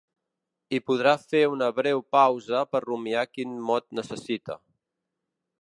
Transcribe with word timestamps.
I 0.77 0.79
podrà 0.87 1.13
fer 1.33 1.41
una 1.57 1.67
breu 1.81 2.01
pausa 2.17 2.65
per 2.73 2.83
rumiar 2.87 3.29
quin 3.35 3.55
mot 3.71 3.87
necessita. 4.01 4.63